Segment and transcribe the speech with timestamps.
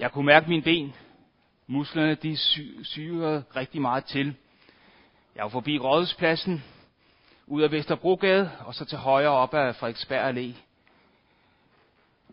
[0.00, 0.94] Jeg kunne mærke mine ben.
[1.66, 4.34] Musklerne de sy- syrede rigtig meget til.
[5.34, 6.64] Jeg var forbi Rådhuspladsen,
[7.46, 10.56] ud af Vesterbrogade, og så til højre op ad Frederiksberg Allé.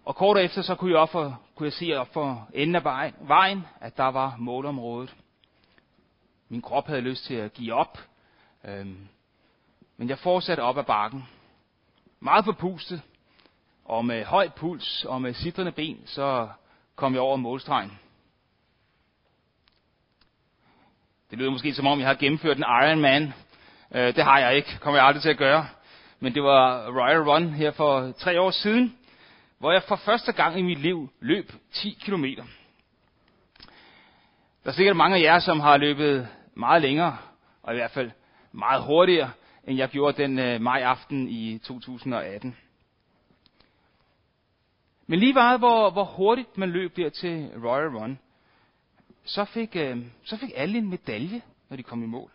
[0.06, 3.14] Og kort efter, så kunne jeg, op for, kunne jeg se op for enden af
[3.22, 5.16] vejen, at der var målområdet.
[6.50, 8.00] Min krop havde lyst til at give op,
[8.66, 9.08] øhm,
[9.98, 11.28] men jeg fortsatte op ad bakken.
[12.20, 13.02] Meget forpustet,
[13.86, 16.50] og med høj puls og med sidrende ben, så
[16.98, 18.00] kom jeg over målstregen.
[21.30, 23.34] Det lyder måske som om, jeg har gennemført en Ironman.
[23.96, 25.68] Øh, det har jeg ikke, kommer jeg aldrig til at gøre.
[26.20, 28.98] Men det var Royal Run her for tre år siden,
[29.60, 32.44] hvor jeg for første gang i mit liv løb 10 kilometer.
[34.64, 37.18] Der er sikkert mange af jer, som har løbet meget længere,
[37.64, 38.12] og i hvert fald
[38.52, 39.32] meget hurtigere,
[39.68, 42.58] end jeg gjorde den øh, maj aften i 2018.
[45.08, 48.20] Men lige meget hvor, hvor hurtigt man løb der til Royal Run,
[49.24, 52.32] så fik, øh, så fik alle en medalje, når de kom i mål.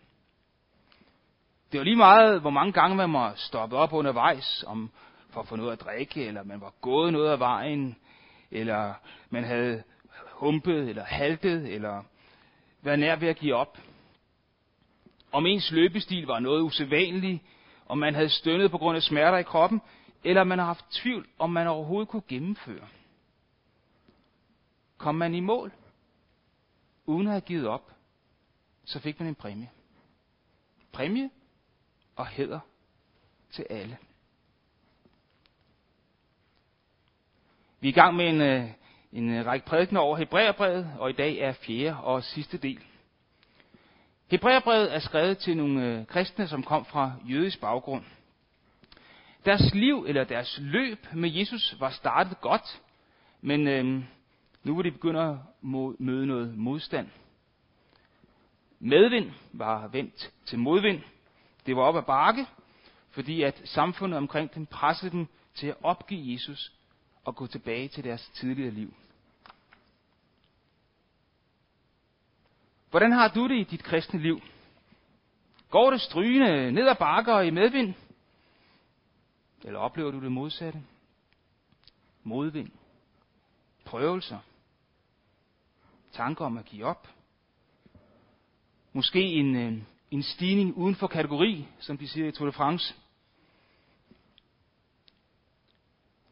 [1.72, 4.90] Det var lige meget, hvor mange gange man var stoppet op undervejs, om
[5.30, 7.96] for at få noget at drikke, eller man var gået noget af vejen,
[8.50, 8.94] eller
[9.30, 9.82] man havde
[10.30, 12.02] humpet, eller haltet, eller
[12.82, 13.78] været nær ved at give op.
[15.32, 17.42] Om ens løbestil var noget usædvanligt,
[17.88, 19.80] om man havde stønnet på grund af smerter i kroppen,
[20.24, 22.88] eller man har haft tvivl, om man overhovedet kunne gennemføre.
[24.98, 25.72] Kom man i mål,
[27.06, 27.92] uden at have givet op,
[28.84, 29.70] så fik man en præmie.
[30.92, 31.30] Præmie
[32.16, 32.60] og hæder
[33.50, 33.98] til alle.
[37.80, 38.70] Vi er i gang med en, øh,
[39.12, 42.80] en øh, række prædikener over Hebræerbrevet, og i dag er fjerde og sidste del.
[44.30, 48.04] Hebræerbrevet er skrevet til nogle øh, kristne, som kom fra jødisk baggrund.
[49.44, 52.82] Deres liv eller deres løb med Jesus var startet godt,
[53.40, 54.04] men øh,
[54.64, 55.36] nu var de begyndt at
[55.98, 57.08] møde noget modstand.
[58.80, 61.02] Medvind var vendt til modvind.
[61.66, 62.46] Det var op ad bakke,
[63.10, 66.72] fordi at samfundet omkring dem pressede dem til at opgive Jesus
[67.24, 68.94] og gå tilbage til deres tidligere liv.
[72.90, 74.40] Hvordan har du det i dit kristne liv?
[75.70, 77.94] Går det strygende ned ad bakker og i medvind?
[79.64, 80.82] Eller oplever du det modsatte?
[82.22, 82.70] Modvind.
[83.84, 84.38] Prøvelser.
[86.12, 87.08] Tanker om at give op.
[88.92, 92.94] Måske en, øh, en stigning uden for kategori, som de siger i Tour de France.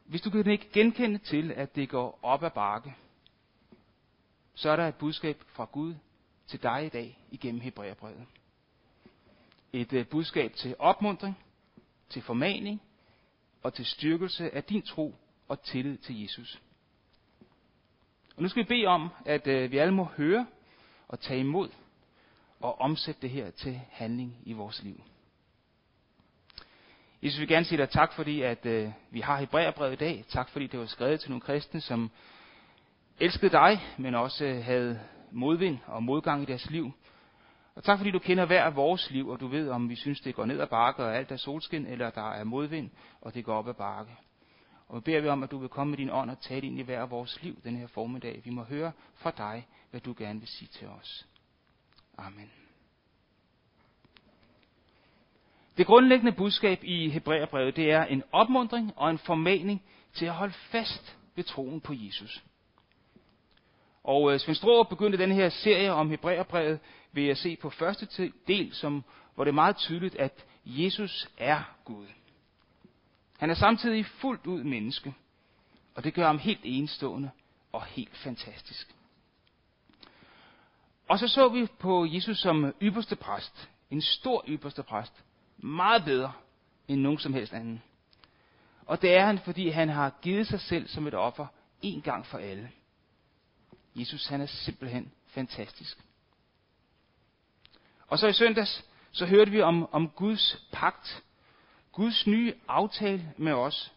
[0.05, 2.95] Hvis du kan ikke genkende til, at det går op ad bakke,
[4.55, 5.95] så er der et budskab fra Gud
[6.47, 8.25] til dig i dag igennem Hebræerbrevet.
[9.73, 11.37] Et øh, budskab til opmundring,
[12.09, 12.81] til formaning
[13.63, 15.15] og til styrkelse af din tro
[15.47, 16.61] og tillid til Jesus.
[18.35, 20.47] Og nu skal vi bede om, at øh, vi alle må høre
[21.07, 21.69] og tage imod
[22.59, 25.03] og omsætte det her til handling i vores liv.
[27.23, 30.25] Jesus vil gerne sige dig tak, fordi at øh, vi har Hebræerbrevet i dag.
[30.29, 32.11] Tak, fordi det var skrevet til nogle kristne, som
[33.19, 34.99] elskede dig, men også øh, havde
[35.31, 36.91] modvind og modgang i deres liv.
[37.81, 40.21] Og tak, fordi du kender hver af vores liv, og du ved, om vi synes,
[40.21, 42.89] det går ned ad bakke, og alt er solskin, eller der er modvind,
[43.21, 44.11] og det går op ad bakke.
[44.87, 46.79] Og vi beder vi om, at du vil komme med din ånd og tale ind
[46.79, 48.41] i hver af vores liv den her formiddag.
[48.43, 51.27] Vi må høre fra dig, hvad du gerne vil sige til os.
[52.17, 52.51] Amen.
[55.77, 60.53] Det grundlæggende budskab i Hebræerbrevet, det er en opmundring og en formaning til at holde
[60.53, 62.43] fast ved troen på Jesus.
[64.03, 66.79] Og øh, Svend Stroh begyndte den her serie om Hebræerbrevet
[67.11, 69.03] ved at se på første del, som,
[69.35, 72.05] hvor det er meget tydeligt, at Jesus er Gud.
[73.37, 75.13] Han er samtidig fuldt ud menneske,
[75.95, 77.29] og det gør ham helt enestående
[77.71, 78.95] og helt fantastisk.
[81.07, 85.23] Og så så vi på Jesus som ypperste præst, en stor ypperste præst,
[85.57, 86.31] meget bedre
[86.87, 87.81] end nogen som helst anden.
[88.85, 91.45] Og det er han, fordi han har givet sig selv som et offer
[91.81, 92.71] en gang for alle.
[93.95, 95.97] Jesus han er simpelthen fantastisk.
[98.07, 101.23] Og så i søndags, så hørte vi om, om Guds pagt,
[101.91, 103.93] Guds nye aftale med os,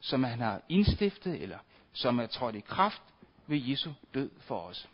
[0.00, 1.58] som han har indstiftet, eller
[1.92, 3.02] som er trådt i kraft
[3.46, 4.88] ved Jesu død for os.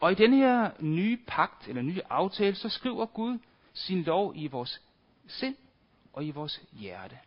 [0.00, 3.38] Og i den her nye pagt, eller nye aftale, så skriver Gud
[3.72, 4.82] sin lov i vores
[5.26, 5.56] sind
[6.12, 7.18] og i vores hjerte.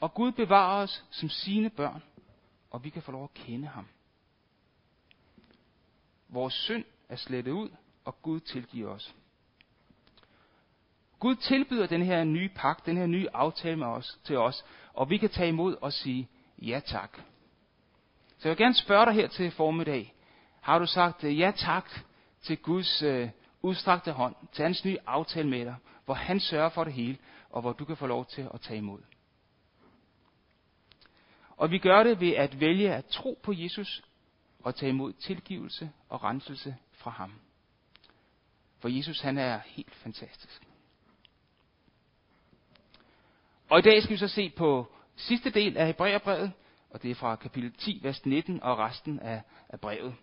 [0.00, 2.02] Og Gud bevarer os som sine børn,
[2.74, 3.88] og vi kan få lov at kende ham.
[6.28, 7.68] Vores synd er slettet ud,
[8.04, 9.14] og Gud tilgiver os.
[11.18, 15.10] Gud tilbyder den her nye pagt, den her nye aftale med os, til os, og
[15.10, 16.28] vi kan tage imod og sige
[16.58, 17.16] ja tak.
[18.38, 20.14] Så jeg vil gerne spørge dig her til formiddag.
[20.60, 21.90] Har du sagt øh, ja tak
[22.42, 23.30] til Guds øh,
[23.62, 27.18] udstrakte hånd, til hans nye aftale med dig, hvor han sørger for det hele,
[27.50, 29.00] og hvor du kan få lov til at tage imod?
[31.56, 34.02] Og vi gør det ved at vælge at tro på Jesus
[34.60, 37.32] og tage imod tilgivelse og renselse fra ham.
[38.78, 40.62] For Jesus han er helt fantastisk.
[43.70, 46.52] Og i dag skal vi så se på sidste del af Hebræerbrevet,
[46.90, 50.14] og det er fra kapitel 10, vers 19 og resten af, af brevet.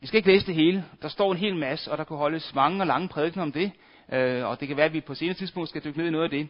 [0.00, 0.84] Vi skal ikke læse det hele.
[1.02, 3.72] Der står en hel masse, og der kunne holdes mange og lange prædikener om det.
[4.12, 6.24] Øh, og det kan være, at vi på senere tidspunkt skal dykke ned i noget
[6.24, 6.48] af det.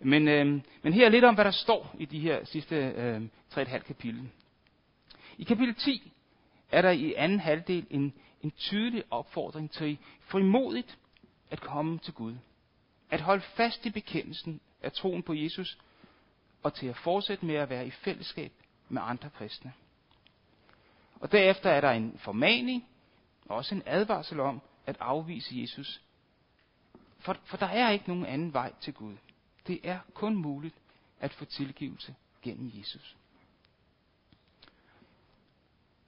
[0.00, 3.78] Men, øh, men her lidt om, hvad der står i de her sidste øh, 3,5
[3.78, 4.28] kapitel.
[5.38, 6.12] I kapitel 10
[6.70, 8.12] er der i anden halvdel en,
[8.42, 10.98] en tydelig opfordring til frimodigt
[11.50, 12.34] at komme til Gud.
[13.10, 15.78] At holde fast i bekendelsen af troen på Jesus,
[16.62, 18.52] og til at fortsætte med at være i fællesskab
[18.88, 19.72] med andre kristne.
[21.20, 22.86] Og derefter er der en formaning,
[23.48, 26.00] og også en advarsel om at afvise Jesus.
[27.18, 29.16] For, for der er ikke nogen anden vej til Gud.
[29.66, 30.74] Det er kun muligt
[31.20, 33.16] at få tilgivelse gennem Jesus.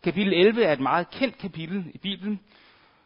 [0.02, 2.40] Kapitel 11 er et meget kendt kapitel i Bibelen,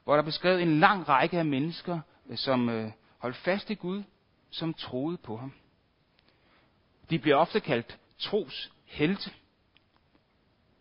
[0.04, 3.74] hvor der er beskrevet en lang række af mennesker, øh, som øh, holdt fast i
[3.74, 4.02] Gud,
[4.50, 5.52] som troede på ham.
[7.10, 9.30] De bliver ofte kaldt tros helte.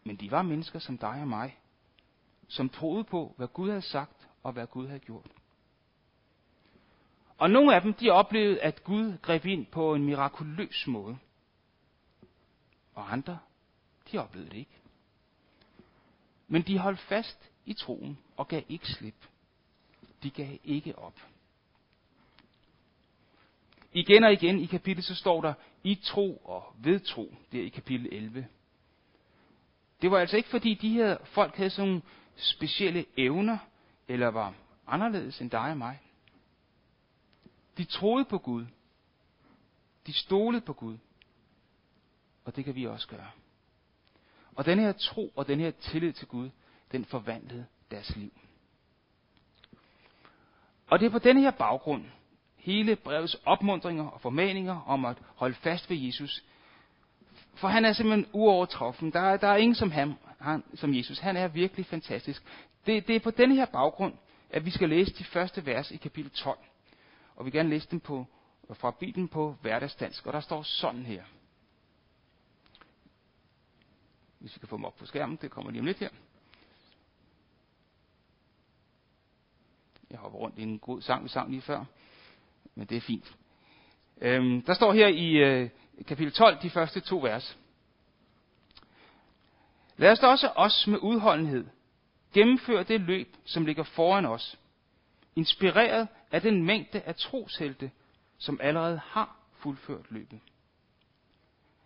[0.03, 1.57] Men de var mennesker som dig og mig,
[2.47, 5.25] som troede på, hvad Gud havde sagt og hvad Gud havde gjort.
[7.39, 11.17] Og nogle af dem, de oplevede, at Gud greb ind på en mirakuløs måde.
[12.95, 13.39] Og andre,
[14.11, 14.77] de oplevede det ikke.
[16.47, 19.27] Men de holdt fast i troen og gav ikke slip.
[20.23, 21.19] De gav ikke op.
[23.93, 25.53] Igen og igen i kapitlet så står der
[25.83, 28.47] i tro og ved tro, der i kapitel 11.
[30.01, 32.01] Det var altså ikke fordi de her folk havde sådan nogle
[32.35, 33.57] specielle evner,
[34.07, 34.53] eller var
[34.87, 35.99] anderledes end dig og mig.
[37.79, 38.65] De troede på Gud.
[40.07, 40.97] De stolede på Gud.
[42.45, 43.29] Og det kan vi også gøre.
[44.55, 46.49] Og den her tro og den her tillid til Gud,
[46.91, 48.31] den forvandlede deres liv.
[50.87, 52.05] Og det er på denne her baggrund,
[52.55, 56.43] hele brevets opmundringer og formaninger om at holde fast ved Jesus.
[57.53, 59.13] For han er simpelthen uovertruffen.
[59.13, 61.19] Der er, der er ingen som ham, han, som Jesus.
[61.19, 62.43] Han er virkelig fantastisk.
[62.85, 64.13] Det, det er på denne her baggrund,
[64.49, 66.57] at vi skal læse de første vers i kapitel 12.
[67.39, 68.25] Og vi vil gerne læse dem på,
[68.73, 70.25] fra Bibelen på hverdagsdansk.
[70.27, 71.23] Og der står sådan her.
[74.39, 76.09] Hvis vi kan få dem op på skærmen, det kommer lige om lidt her.
[80.09, 81.85] Jeg hopper rundt i en god sang, vi sang lige før
[82.75, 83.35] men det er fint.
[84.21, 85.69] Øhm, der står her i øh,
[86.07, 87.57] kapitel 12, de første to vers.
[89.97, 91.67] Lad os da også os med udholdenhed
[92.33, 94.59] gennemføre det løb, som ligger foran os,
[95.35, 97.91] inspireret af den mængde af troshelte,
[98.37, 100.39] som allerede har fuldført løbet.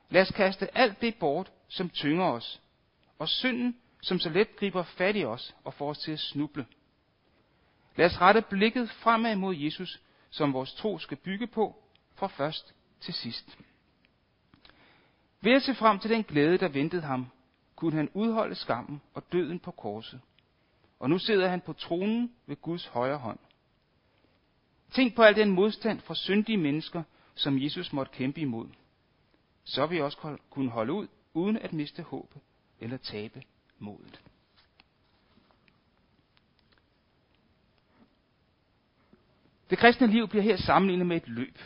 [0.10, 2.62] Lad os kaste alt det bort, som tynger os,
[3.20, 6.66] og synden, som så let griber fat i os og får os til at snuble.
[7.96, 11.84] Lad os rette blikket fremad mod Jesus, som vores tro skal bygge på,
[12.16, 13.58] fra først til sidst.
[15.42, 17.28] Ved at se frem til den glæde, der ventede ham,
[17.76, 20.22] kunne han udholde skammen og døden på korset.
[21.00, 23.40] Og nu sidder han på tronen ved Guds højre hånd.
[24.94, 27.04] Tænk på al den modstand fra syndige mennesker,
[27.36, 28.68] som Jesus måtte kæmpe imod.
[29.64, 32.42] Så vil vi også kunne holde ud, uden at miste håbet
[32.80, 33.44] eller tabe
[33.80, 34.22] modet.
[39.70, 41.58] Det kristne liv bliver her sammenlignet med et løb.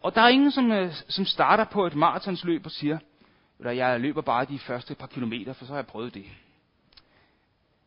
[0.00, 2.98] Og der er ingen, som, øh, som starter på et maratonsløb og siger,
[3.64, 6.26] at jeg løber bare de første par kilometer, for så har jeg prøvet det.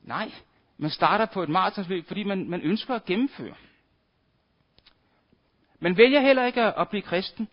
[0.04, 0.32] Nej,
[0.78, 3.56] man starter på et maratonsløb, fordi man, man ønsker at gennemføre.
[5.80, 7.48] Man vælger heller ikke at, at blive kristen,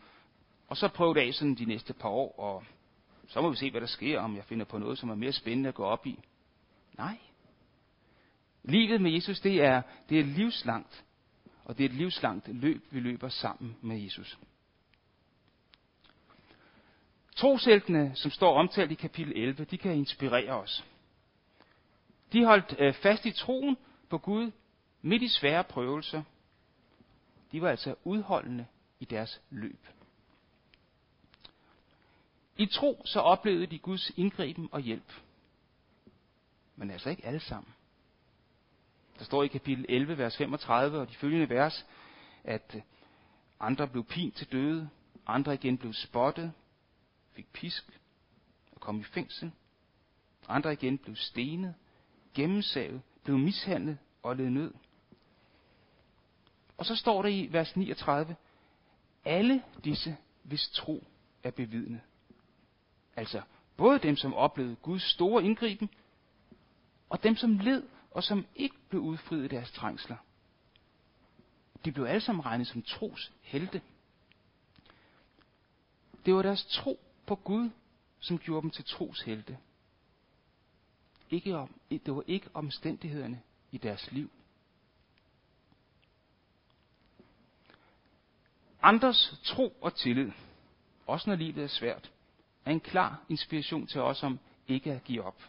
[0.68, 2.64] og så prøve det af sådan de næste par år, og
[3.28, 5.32] så må vi se, hvad der sker, om jeg finder på noget, som er mere
[5.32, 6.18] spændende at gå op i.
[6.98, 7.18] Nej.
[8.62, 11.04] Livet med Jesus, det er, det er livslangt.
[11.64, 14.38] Og det er et livslangt løb, vi løber sammen med Jesus.
[17.36, 20.84] Troshæltene, som står omtalt i kapitel 11, de kan inspirere os.
[22.32, 23.76] De holdt øh, fast i troen
[24.08, 24.50] på Gud
[25.02, 26.22] midt i svære prøvelser.
[27.52, 28.66] De var altså udholdende
[29.00, 29.86] i deres løb.
[32.56, 35.12] I tro så oplevede de Guds indgriben og hjælp.
[36.76, 37.74] Men altså ikke alle sammen.
[39.18, 41.86] Der står i kapitel 11, vers 35 og de følgende vers,
[42.44, 42.82] at øh,
[43.60, 44.90] andre blev pint til døde,
[45.26, 46.52] andre igen blev spottet,
[47.32, 48.00] fik pisk
[48.72, 49.52] og kom i fængsel.
[50.48, 51.74] Andre igen blev stenet,
[52.34, 54.72] gennemsavet, blev mishandlet og led nød.
[56.78, 58.36] Og så står der i vers 39,
[59.24, 61.04] alle disse, hvis tro
[61.42, 62.00] er bevidnet.
[63.16, 63.42] Altså
[63.76, 65.90] både dem, som oplevede Guds store indgriben,
[67.08, 70.16] og dem, som led og som ikke blev udfriet i deres trængsler.
[71.84, 73.82] De blev alle sammen regnet som tros helte.
[76.26, 77.70] Det var deres tro på Gud,
[78.20, 79.58] som gjorde dem til tros helte.
[81.34, 84.30] Ikke om, det var ikke omstændighederne i deres liv.
[88.82, 90.32] Andres tro og tillid,
[91.06, 92.12] også når livet er svært,
[92.64, 94.38] er en klar inspiration til os om
[94.68, 95.42] ikke at give op.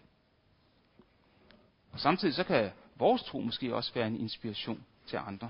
[1.92, 5.50] Og samtidig så kan vores tro måske også være en inspiration til andre.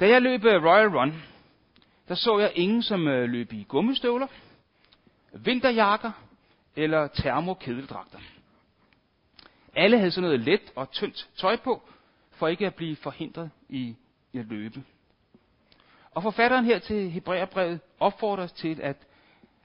[0.00, 1.35] Da jeg løb øh, Royal Run,
[2.08, 4.26] der så jeg ingen, som øh, løb i gummistøvler,
[5.32, 6.12] vinterjakker
[6.76, 8.18] eller termokedeldragter.
[9.74, 11.82] Alle havde sådan noget let og tyndt tøj på,
[12.30, 13.96] for ikke at blive forhindret i
[14.34, 14.84] at løbe.
[16.10, 18.96] Og forfatteren her til Hebræerbrevet opfordrer os til, at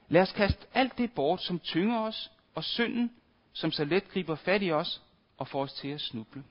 [0.08, 3.12] lad os kaste alt det bort, som tynger os, og synden,
[3.52, 5.02] som så let griber fat i os
[5.38, 6.44] og får os til at snuble.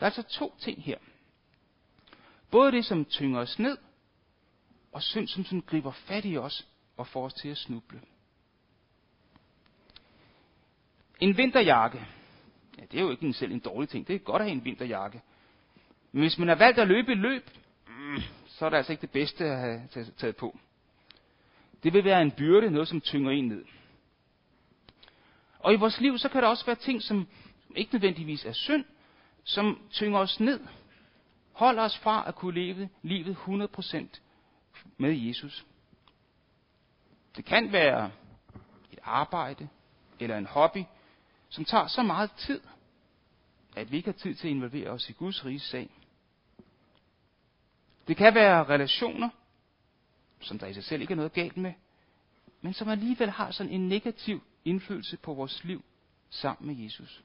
[0.00, 0.98] Der er altså to ting her.
[2.50, 3.78] Både det, som tynger os ned,
[4.92, 8.00] og synd, som sådan griber fat i os og får os til at snuble.
[11.20, 12.06] En vinterjakke.
[12.78, 14.08] Ja, det er jo ikke en selv en dårlig ting.
[14.08, 15.22] Det er godt at have en vinterjakke.
[16.12, 17.50] Men hvis man har valgt at løbe et løb,
[17.88, 20.58] mm, så er det altså ikke det bedste at have taget på.
[21.82, 23.64] Det vil være en byrde, noget som tynger en ned.
[25.58, 27.28] Og i vores liv, så kan der også være ting, som
[27.76, 28.84] ikke nødvendigvis er synd,
[29.44, 30.60] som tynger os ned.
[31.52, 34.20] Holder os fra at kunne leve livet 100%
[34.96, 35.66] med Jesus.
[37.36, 38.10] Det kan være
[38.92, 39.68] et arbejde
[40.20, 40.84] eller en hobby,
[41.48, 42.60] som tager så meget tid,
[43.76, 45.90] at vi ikke har tid til at involvere os i Guds rige sag.
[48.08, 49.28] Det kan være relationer,
[50.40, 51.72] som der i sig selv ikke er noget galt med,
[52.60, 55.84] men som alligevel har sådan en negativ indflydelse på vores liv
[56.30, 57.24] sammen med Jesus.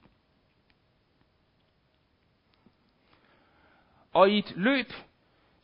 [4.14, 4.94] Og i et løb,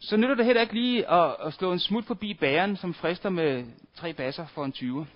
[0.03, 3.29] så nytter det heller ikke lige at, at slå en smut forbi bæren, som frister
[3.29, 5.07] med tre basser for en 20.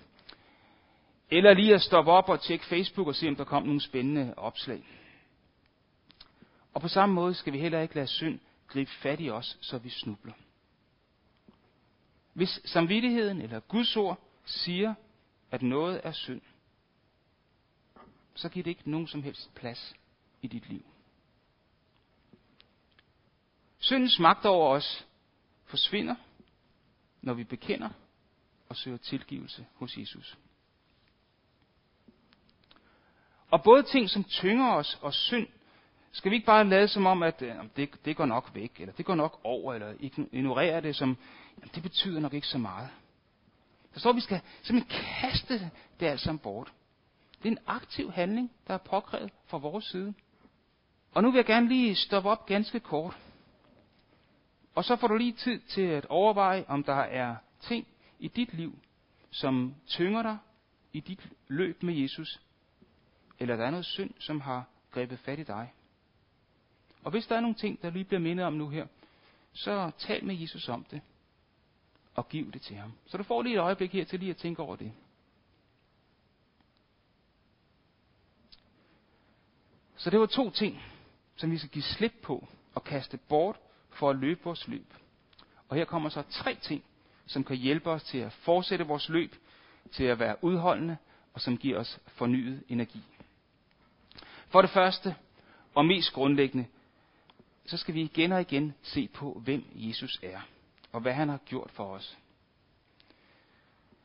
[1.30, 4.34] Eller lige at stoppe op og tjekke Facebook og se, om der kom nogle spændende
[4.36, 4.82] opslag.
[6.74, 9.78] Og på samme måde skal vi heller ikke lade synd gribe fat i os, så
[9.78, 10.32] vi snubler.
[12.32, 14.94] Hvis samvittigheden eller Guds ord siger,
[15.50, 16.40] at noget er synd,
[18.34, 19.94] så giver det ikke nogen som helst plads
[20.42, 20.84] i dit liv.
[23.88, 25.06] Syndens magt over os
[25.64, 26.14] forsvinder,
[27.22, 27.88] når vi bekender
[28.68, 30.38] og søger tilgivelse hos Jesus.
[33.50, 35.46] Og både ting, som tynger os, og synd,
[36.12, 38.94] skal vi ikke bare lade som om, at øh, det, det går nok væk, eller
[38.94, 39.94] det går nok over, eller
[40.32, 41.16] ignorere det som,
[41.58, 42.88] jamen, det betyder nok ikke så meget.
[43.94, 46.72] Der står, at vi skal simpelthen kaste det alt sammen bort.
[47.42, 50.14] Det er en aktiv handling, der er påkrævet fra vores side.
[51.12, 53.16] Og nu vil jeg gerne lige stoppe op ganske kort.
[54.78, 57.86] Og så får du lige tid til at overveje, om der er ting
[58.18, 58.78] i dit liv,
[59.30, 60.38] som tynger dig
[60.92, 62.40] i dit løb med Jesus,
[63.38, 65.72] eller der er noget synd, som har grebet fat i dig.
[67.04, 68.86] Og hvis der er nogle ting, der lige bliver mindet om nu her,
[69.52, 71.00] så tal med Jesus om det,
[72.14, 72.92] og giv det til ham.
[73.06, 74.92] Så du får lige et øjeblik her til lige at tænke over det.
[79.96, 80.82] Så det var to ting,
[81.36, 83.56] som vi skal give slip på og kaste bort
[83.90, 84.94] for at løbe vores løb.
[85.68, 86.84] Og her kommer så tre ting,
[87.26, 89.34] som kan hjælpe os til at fortsætte vores løb,
[89.92, 90.96] til at være udholdende,
[91.34, 93.02] og som giver os fornyet energi.
[94.48, 95.14] For det første,
[95.74, 96.66] og mest grundlæggende,
[97.66, 100.40] så skal vi igen og igen se på, hvem Jesus er,
[100.92, 102.18] og hvad han har gjort for os.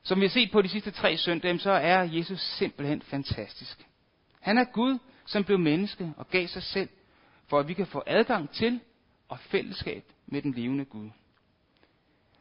[0.04, 3.88] Som vi har set på de sidste tre søndage, så er Jesus simpelthen fantastisk.
[4.40, 6.90] Han er Gud, som blev menneske og gav sig selv,
[7.48, 8.80] for at vi kan få adgang til
[9.34, 11.10] og fællesskab med den levende Gud.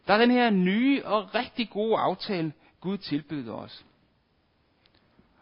[0.06, 3.84] Der er den her nye og rigtig gode aftale, Gud tilbyder os.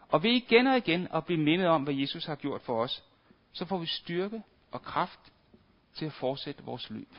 [0.09, 3.03] Og ved igen og igen at blive mindet om, hvad Jesus har gjort for os,
[3.51, 5.19] så får vi styrke og kraft
[5.93, 7.15] til at fortsætte vores løb.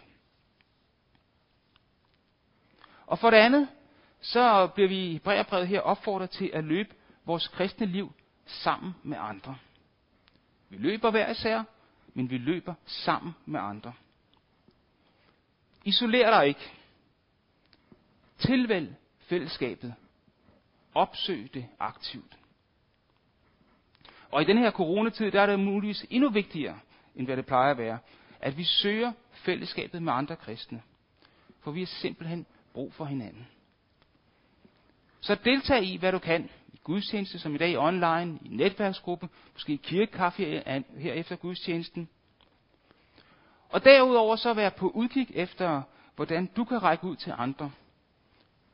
[3.06, 3.68] Og for det andet,
[4.20, 8.12] så bliver vi i brevet her opfordret til at løbe vores kristne liv
[8.46, 9.56] sammen med andre.
[10.68, 11.62] Vi løber hver især,
[12.14, 13.92] men vi løber sammen med andre.
[15.84, 16.72] Isoler dig ikke.
[18.38, 19.94] Tilvælg fællesskabet.
[20.94, 22.38] Opsøg det aktivt.
[24.30, 26.78] Og i den her coronatid, der er det muligvis endnu vigtigere,
[27.16, 27.98] end hvad det plejer at være,
[28.40, 30.82] at vi søger fællesskabet med andre kristne.
[31.60, 33.46] For vi har simpelthen brug for hinanden.
[35.20, 36.50] Så deltag i, hvad du kan.
[36.72, 40.62] I gudstjeneste, som i dag online, i netværksgruppe, måske i kirkekaffe
[40.98, 42.08] her efter gudstjenesten.
[43.72, 45.82] Og derudover så være på udkig efter,
[46.16, 47.72] hvordan du kan række ud til andre.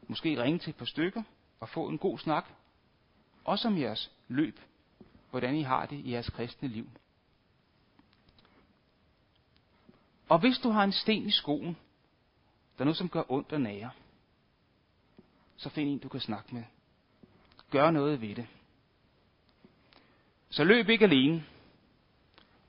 [0.09, 1.23] Måske ringe til et par stykker
[1.61, 2.45] og få en god snak.
[3.45, 4.61] Også om jeres løb.
[5.31, 6.90] Hvordan I har det i jeres kristne liv.
[10.28, 11.76] Og hvis du har en sten i skoen,
[12.76, 13.90] der er noget, som gør ondt og nære,
[15.57, 16.64] så find en, du kan snakke med.
[17.71, 18.47] Gør noget ved det.
[20.50, 21.45] Så løb ikke alene.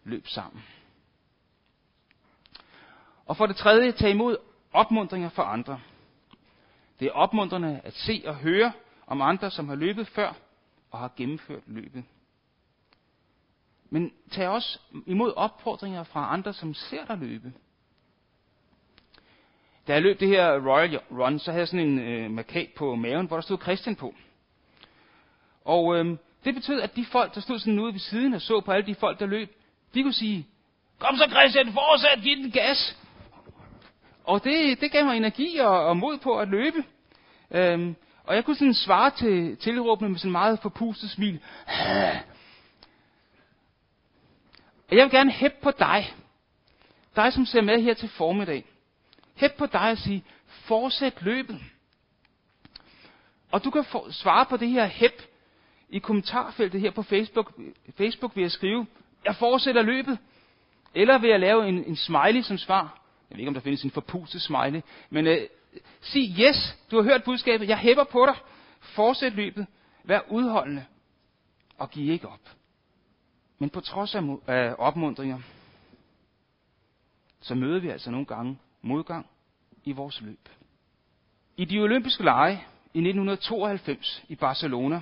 [0.04, 0.64] Løb sammen.
[3.30, 4.38] Og for det tredje, tag imod
[4.74, 5.80] opmundringer fra andre.
[7.00, 8.72] Det er opmuntrende at se og høre
[9.08, 10.34] om andre, som har løbet før
[10.92, 12.04] og har gennemført løbet.
[13.90, 17.54] Men tag også imod opfordringer fra andre, som ser dig løbe.
[19.88, 22.96] Da jeg løb det her Royal Run, så havde jeg sådan en øh, markat på
[22.96, 24.16] maven, hvor der stod Christian på.
[25.66, 28.62] Og øh, det betød, at de folk, der stod sådan ude ved siden og så
[28.62, 29.56] på alle de folk, der løb,
[29.94, 30.48] de kunne sige,
[31.00, 32.99] kom så Christian, fortsæt, giv den gas.
[34.30, 36.84] Og det, det gav mig energi og, og mod på at løbe.
[37.52, 41.40] Øhm, og jeg kunne sådan svare til tilråbene med sådan meget forpustet smil.
[44.88, 46.14] Og jeg vil gerne hæppe på dig.
[47.16, 48.66] Dig, som ser med her til formiddag.
[49.36, 51.60] Hæppe på dig og sige, fortsæt løbet.
[53.52, 55.22] Og du kan for, svare på det her hæp
[55.90, 57.54] i kommentarfeltet her på Facebook,
[57.98, 58.88] Facebook ved at skrive,
[59.26, 60.18] jeg fortsætter løbet.
[60.96, 62.99] Eller ved at lave en, en smiley som svar.
[63.30, 64.82] Jeg ved ikke, om der findes en forpustet smiley.
[65.10, 65.48] Men øh,
[66.02, 68.36] sig, yes, du har hørt budskabet, jeg hæpper på dig.
[68.80, 69.68] Fortsæt løbet.
[70.04, 70.86] Vær udholdende.
[71.78, 72.50] Og giv ikke op.
[73.60, 75.40] Men på trods af øh, opmundringer,
[77.42, 79.28] så møder vi altså nogle gange modgang
[79.84, 80.50] i vores løb.
[81.58, 82.54] I de olympiske lege
[82.94, 85.02] i 1992 i Barcelona,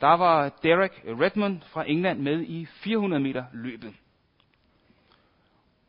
[0.00, 3.94] der var Derek Redmond fra England med i 400 meter løbet.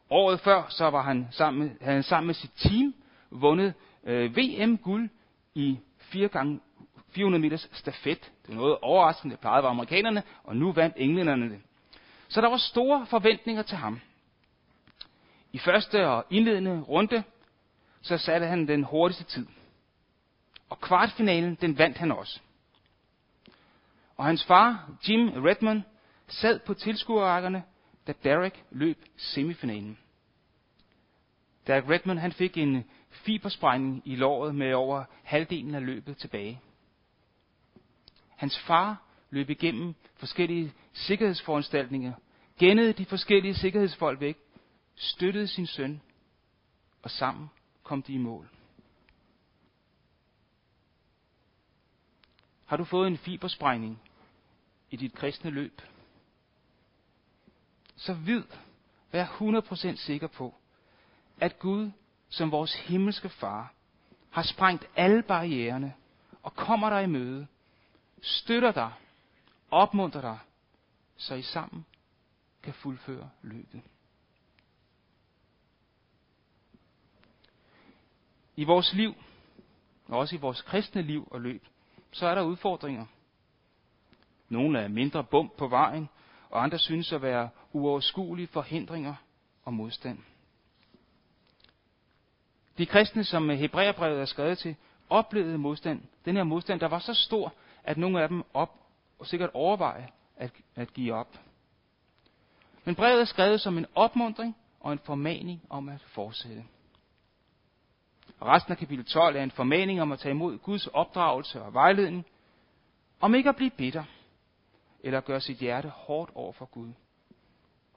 [0.10, 2.94] Året før så var han sammen med, havde han sammen med sit team
[3.30, 5.10] vundet øh, VM-guld
[5.56, 6.60] i 4 gange
[7.10, 8.20] 400 meters stafet.
[8.22, 11.62] Det var noget overraskende, det plejede var amerikanerne, og nu vandt englænderne det.
[12.28, 14.00] Så der var store forventninger til ham.
[15.54, 17.24] I første og indledende runde,
[18.02, 19.48] så satte han den hurtigste tid.
[20.70, 22.40] Og kvartfinalen, den vandt han også.
[24.18, 25.82] Og hans far, Jim Redmond,
[26.28, 27.64] sad på tilskuerrækkerne,
[28.08, 29.98] da Derek løb semifinalen.
[31.68, 36.62] Derek Redmond han fik en fibersprængning i låret med over halvdelen af løbet tilbage.
[38.30, 42.14] Hans far løb igennem forskellige sikkerhedsforanstaltninger,
[42.60, 44.38] gennede de forskellige sikkerhedsfolk væk,
[44.96, 46.02] støttede sin søn,
[47.02, 47.50] og sammen
[47.84, 48.50] kom de i mål.
[52.66, 54.02] Har du fået en fibersprængning
[54.92, 55.82] i dit kristne løb?
[57.96, 58.44] Så vid,
[59.12, 60.56] vær 100% sikker på,
[61.40, 61.92] at Gud
[62.30, 63.74] som vores himmelske far
[64.30, 65.94] har sprængt alle barriererne
[66.44, 67.48] og kommer dig i møde,
[68.22, 68.92] støtter dig,
[69.72, 70.40] opmuntrer dig,
[71.18, 71.86] så I sammen
[72.64, 73.82] kan fuldføre løbet.
[78.56, 79.14] I vores liv,
[80.08, 81.68] og også i vores kristne liv og løb,
[82.12, 83.06] så er der udfordringer.
[84.50, 86.10] Nogle er mindre bump på vejen,
[86.50, 89.16] og andre synes at være uoverskuelige forhindringer
[89.64, 90.20] og modstand.
[92.78, 94.76] De kristne, som Hebræerbrevet er skrevet til,
[95.10, 96.02] oplevede modstand.
[96.26, 98.80] Den her modstand, der var så stor, at nogle af dem op,
[99.20, 101.40] og sikkert overveje at, at give op.
[102.86, 106.64] Men brevet er skrevet som en opmundring og en formaning om at fortsætte.
[108.40, 111.74] Og resten af kapitel 12 er en formaning om at tage imod Guds opdragelse og
[111.74, 112.26] vejledning,
[113.20, 114.04] om ikke at blive bitter,
[115.00, 116.94] eller gøre sit hjerte hårdt over for Gud,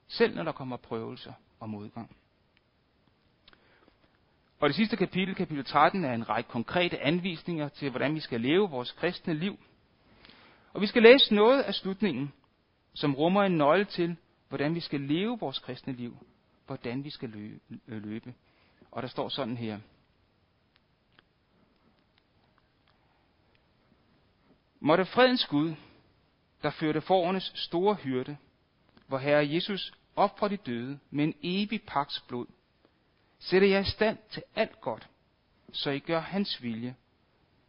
[0.09, 2.15] selv når der kommer prøvelser og modgang.
[4.59, 8.41] Og det sidste kapitel, kapitel 13, er en række konkrete anvisninger til, hvordan vi skal
[8.41, 9.59] leve vores kristne liv.
[10.73, 12.33] Og vi skal læse noget af slutningen,
[12.93, 14.15] som rummer en nøgle til,
[14.49, 16.17] hvordan vi skal leve vores kristne liv,
[16.65, 17.35] hvordan vi skal
[17.87, 18.33] øh, løbe.
[18.91, 19.79] Og der står sådan her.
[24.79, 25.73] Måtte fredens Gud,
[26.63, 28.37] der førte forernes store hyrde,
[29.07, 32.45] hvor Herre Jesus op fra de døde med en evig paks blod,
[33.39, 35.09] sætter jer i stand til alt godt,
[35.71, 36.95] så I gør hans vilje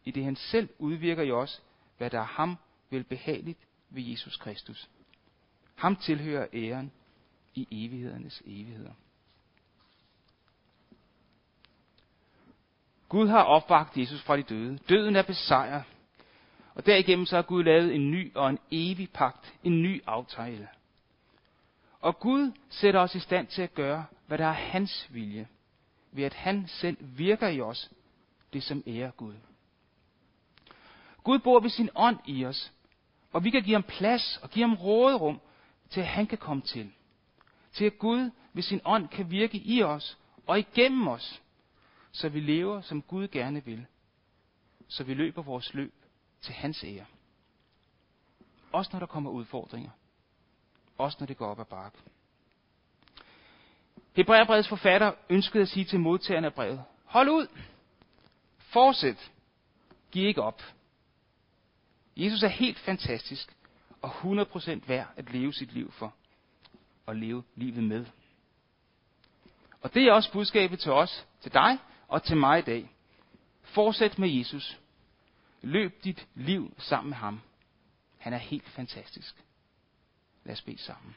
[0.05, 1.61] i det han selv udvirker i os,
[1.97, 2.57] hvad der er ham
[2.89, 3.59] velbehageligt
[3.89, 4.89] ved Jesus Kristus.
[5.75, 6.91] Ham tilhører æren
[7.55, 8.93] i evighedernes evigheder.
[13.09, 14.77] Gud har opvagt Jesus fra de døde.
[14.89, 15.83] Døden er besejret.
[16.75, 20.67] Og derigennem så har Gud lavet en ny og en evig pagt, en ny aftale.
[22.01, 25.47] Og Gud sætter os i stand til at gøre, hvad der er hans vilje,
[26.11, 27.91] ved at han selv virker i os,
[28.53, 29.35] det som ærer Gud.
[31.23, 32.73] Gud bor ved sin ånd i os,
[33.31, 35.41] og vi kan give ham plads og give ham råderum,
[35.89, 36.91] til at han kan komme til.
[37.73, 41.41] Til at Gud ved sin ånd kan virke i os og igennem os,
[42.11, 43.85] så vi lever, som Gud gerne vil.
[44.87, 45.93] Så vi løber vores løb
[46.41, 47.05] til hans ære.
[48.71, 49.91] Også når der kommer udfordringer.
[51.01, 51.97] Også når det går op ad bakke.
[54.15, 57.47] Hebræerbrevets forfatter ønskede at sige til modtagerne af brevet, hold ud,
[58.57, 59.31] fortsæt,
[60.11, 60.61] giv ikke op.
[62.17, 63.55] Jesus er helt fantastisk
[64.01, 66.13] og 100% værd at leve sit liv for
[67.05, 68.05] og leve livet med.
[69.81, 72.91] Og det er også budskabet til os, til dig og til mig i dag.
[73.61, 74.79] Fortsæt med Jesus.
[75.61, 77.41] Løb dit liv sammen med ham.
[78.17, 79.35] Han er helt fantastisk.
[80.43, 81.15] Lad os bede sammen.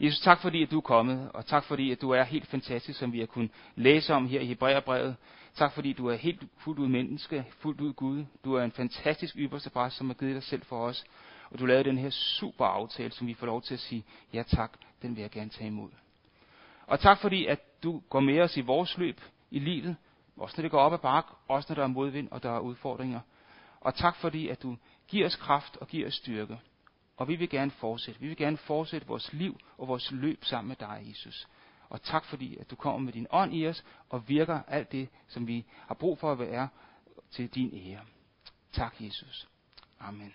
[0.00, 2.98] Jesus, tak fordi, at du er kommet, og tak fordi, at du er helt fantastisk,
[2.98, 5.16] som vi har kunnet læse om her i Hebræerbrevet.
[5.54, 8.24] Tak fordi, du er helt fuldt ud menneske, fuldt ud Gud.
[8.44, 11.04] Du er en fantastisk ypperste præst, som har givet dig selv for os.
[11.50, 14.42] Og du lavede den her super aftale, som vi får lov til at sige, ja
[14.42, 14.72] tak,
[15.02, 15.90] den vil jeg gerne tage imod.
[16.86, 19.96] Og tak fordi, at du går med os i vores løb i livet,
[20.36, 22.58] også når det går op ad bak, også når der er modvind og der er
[22.58, 23.20] udfordringer.
[23.80, 24.76] Og tak fordi, at du
[25.08, 26.60] giver os kraft og giver os styrke.
[27.16, 28.20] Og vi vil gerne fortsætte.
[28.20, 31.48] Vi vil gerne fortsætte vores liv og vores løb sammen med dig, Jesus.
[31.88, 35.08] Og tak fordi, at du kommer med din ånd i os og virker alt det,
[35.28, 36.68] som vi har brug for at være
[37.30, 38.04] til din ære.
[38.72, 39.48] Tak, Jesus.
[40.00, 40.34] Amen.